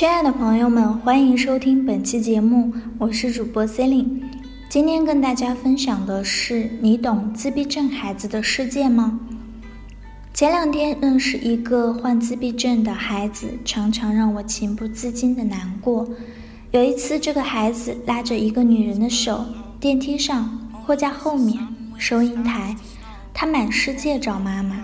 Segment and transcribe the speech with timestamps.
[0.00, 4.06] 亲爱的朋友们，欢迎收听本期节目，我是主播 Celine。
[4.66, 9.20] 今天跟大家分享的是：你懂自闭症孩子的世界吗？
[10.32, 16.08] 前两天认识一个患自闭症的孩子，常常让我情不自禁的难过。
[16.70, 19.44] 有一次，这个孩子拉着一个女人的手，
[19.78, 21.58] 电梯上、货架后面、
[21.98, 22.74] 收银台，
[23.34, 24.82] 他满世界找妈妈，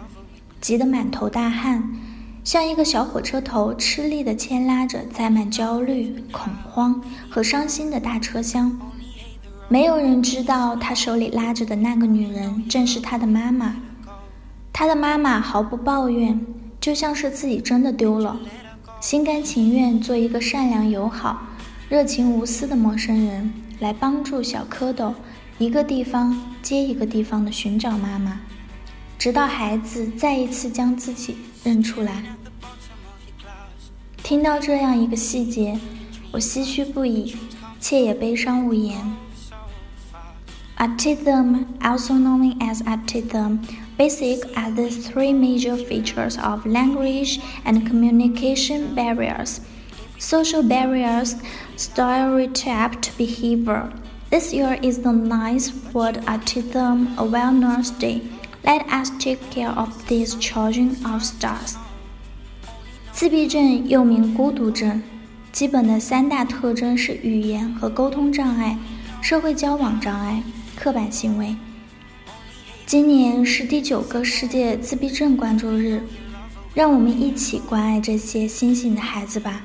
[0.61, 1.83] 急得满头大汗，
[2.47, 8.81] 像一个小火车头，吃力地牵拉着载满焦虑、恐慌和伤心的大车厢。
[9.69, 13.75] 没有人知道，他手里拉着的那个女人正是他的妈妈。
[14.73, 16.41] 他的妈妈毫不抱怨，
[16.81, 18.39] 就像是自己真的丢了，
[19.01, 21.43] 心甘情愿做一个善良友好、
[21.89, 25.13] 热情无私的陌生人，来帮助小蝌蚪
[25.59, 28.39] 一个地方接一个地方的寻找妈妈，
[29.19, 32.23] 直到孩子再一次将自己认出来。
[34.26, 35.78] 听到这样一个细节，
[36.32, 37.36] 我唏嘘不已，
[37.80, 38.98] 却也悲伤无言。
[40.78, 43.60] Autism, also known as autism,
[43.98, 49.60] basic are the three major features of language and communication barriers.
[50.18, 51.36] Social barriers,
[51.78, 53.92] stereotyped behavior.
[54.32, 58.22] This year is the ninth World Autism Awareness Day.
[58.64, 61.76] Let us take care of these children of stars.
[63.17, 65.03] 自闭症又名孤独症，
[65.51, 68.77] 基本的三大特征是语言和沟通障碍、
[69.23, 70.43] 社会交往障碍。
[70.77, 71.57] 刻板行为。
[72.85, 76.03] 今年是第九个世界自闭症关注日，
[76.75, 79.65] 让我们一起关爱这些星星的孩子吧。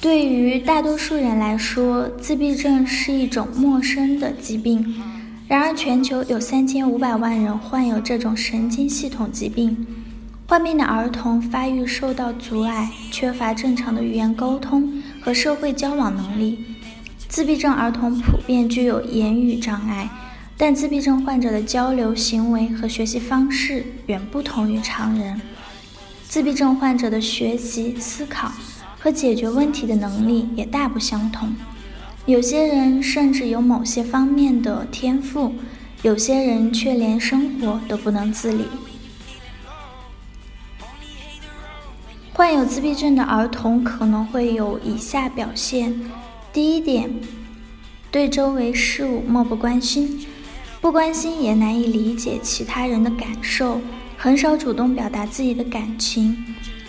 [0.00, 5.00] 对于大多数人来说，自闭症是一种陌生的疾病。
[5.46, 9.86] 然而，全球有三千五百万人患有这种神经系统疾病。
[10.48, 16.64] 患病的儿童发育受到阻碍，缺乏正常的语言沟通和社会交往能力。
[17.28, 20.08] 自闭症儿童普遍具有言语障碍，
[20.56, 25.40] 但自闭症患者的交流行为和学习方式远不同于常人。
[26.28, 28.52] 自闭症患者的学习、思考
[29.00, 31.52] 和解决问题的能力也大不相同。
[32.24, 35.52] 有些人甚至有某些方面的天赋，
[36.02, 38.66] 有些人却连生活都不能自理。
[42.36, 45.98] 患有自闭症的儿童可能会有以下表现。
[46.52, 47.10] 第一点，
[48.10, 50.26] 对周围事物漠不关心，
[50.78, 53.80] 不关心也难以理解其他人的感受，
[54.18, 56.36] 很少主动表达自己的感情。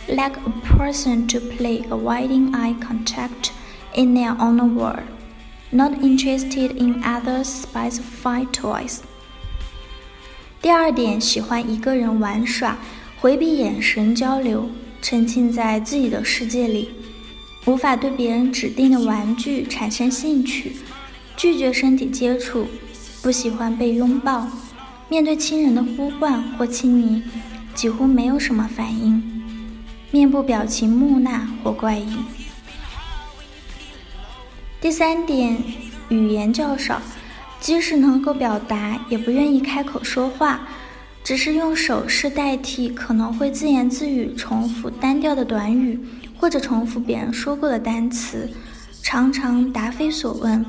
[0.10, 3.52] Like a person to play, avoiding eye contact
[3.96, 5.04] in their own world,
[5.70, 8.98] not interested in others' specified toys。
[10.62, 12.78] 第二点，喜欢一个人玩耍，
[13.22, 14.70] 回避眼神交流，
[15.02, 16.92] 沉浸在自己的世界里。
[17.66, 20.78] 无法对别人指定的玩具产生兴趣，
[21.36, 22.66] 拒绝身体接触，
[23.22, 24.48] 不喜欢被拥抱，
[25.10, 27.22] 面对亲人的呼唤或亲昵，
[27.76, 29.22] 几乎没有什么反应，
[30.12, 32.16] 面部表情木讷或怪异。
[34.80, 35.58] 第三点，
[36.08, 37.02] 语言较少，
[37.60, 40.68] 即使能够表达，也不愿意开口说话，
[41.28, 46.00] 只是用手势代替，可能会自言自语，重复单调的短语。
[46.38, 48.50] 或者重复别人说过的单词，
[49.04, 50.66] 常常答非所问。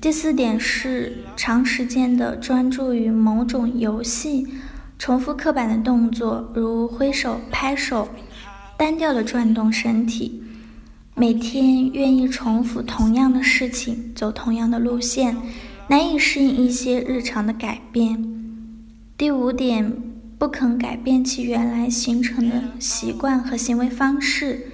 [0.00, 4.46] 第四点是长时间的专注于某种游戏，
[4.98, 8.08] 重复刻板的动作，如挥手、拍手，
[8.78, 10.42] 单调的转动身体，
[11.14, 15.36] 每天愿意重复同样的事情，走同样的路线，
[15.88, 18.39] 难以适应一些日常的改变。
[19.20, 20.02] 第五点，
[20.38, 24.68] 不肯改变其原来形成的习惯和行为方式。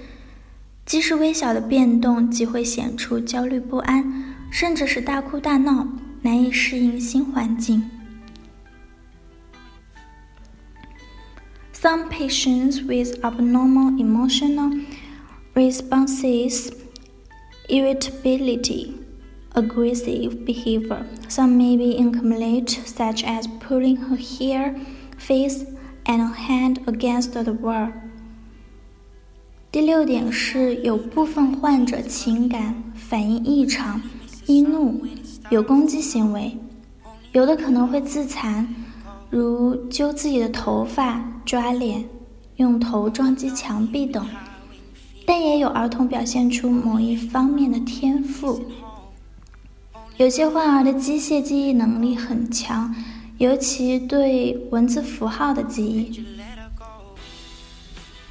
[0.85, 5.85] 即使微小的变动，即会显出焦虑不安，甚至是大哭大闹，
[6.21, 7.83] 难以适应新环境。
[11.73, 14.81] Some patients with abnormal emotional
[15.55, 16.71] responses,
[17.67, 18.91] irritability,
[19.57, 21.03] aggressive behavior.
[21.27, 24.75] Some may be incomplete, such as pulling her hair,
[25.17, 25.65] face,
[26.05, 27.91] and hand against the wall.
[29.71, 34.01] 第六点是有部分患者情感反应异常，
[34.45, 35.01] 易怒，
[35.49, 36.57] 有攻击行为，
[37.33, 38.67] 有的可能会自残，
[39.29, 42.05] 如揪自己的头发、抓脸、
[42.55, 44.25] 用头撞击墙壁等。
[45.25, 48.61] 但也有儿童表现出某一方面的天赋，
[50.17, 52.93] 有些患儿的机械记忆能力很强，
[53.37, 56.25] 尤其对文字符号的记忆。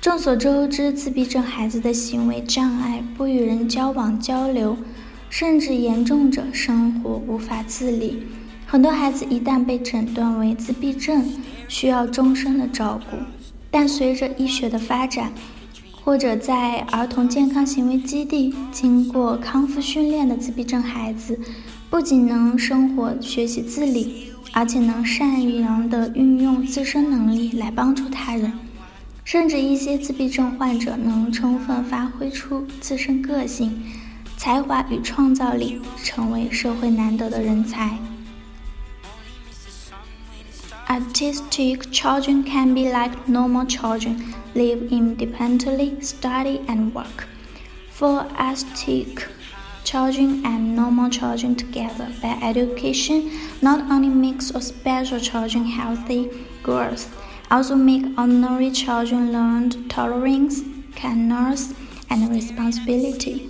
[0.01, 4.77] 众所周知，自闭症孩子的行为障碍，不与人交往交流，
[5.31, 8.27] 甚至严重者生活无法自理。
[8.67, 11.25] 很多孩子一旦被诊断为自闭症，
[11.69, 13.17] 需要终身的照顾。
[13.71, 15.33] 但随着医学的发展，
[16.03, 21.39] 或者在儿童健康行为基地经过康复训练的自闭症孩子，
[21.89, 28.53] 不仅能生活学习自理，而且能善于地运用自身能力来帮助他人。
[29.25, 33.83] 甚至一些自闭症患者能充分发挥出自身个性、
[34.37, 37.99] 才华与创造力，成为社会难得的人才。
[40.87, 44.19] Autistic children can be like normal children,
[44.55, 47.27] live independently, study and work.
[47.93, 49.23] For autistic
[49.86, 53.32] children and normal children together, bad education
[53.62, 56.30] not only makes a special children healthy
[56.64, 57.08] growth,
[57.50, 60.62] also make ordinary children learn tolerance,
[60.96, 61.74] kindness,
[62.10, 63.50] and responsibility.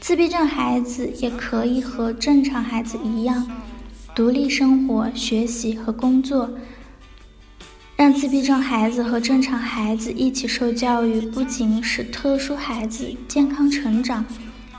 [0.00, 3.46] 自闭症孩子也可以和正常孩子一样。
[4.14, 6.50] 独立生活、学习和工作，
[7.97, 14.23] 让自闭症孩子和正常孩子一起受教育，不仅使特殊孩子健康成长，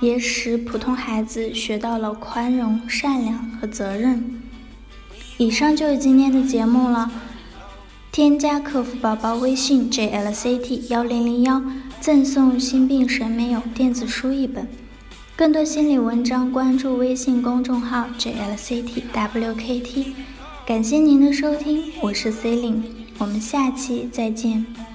[0.01, 4.41] 也使普通孩子学到了宽容、善良和责任。
[5.37, 7.11] 以上就是今天的节目了。
[8.13, 11.61] 添加客服宝宝微信 jlct 幺零零幺，
[12.01, 14.69] 赠送心病神没有电子书一本。
[15.35, 20.07] 更多心理文章，关注微信公众号 jlctwkt。
[20.65, 22.85] 感谢您的收听，我是 C e l i n e
[23.19, 24.88] 我们下期再见。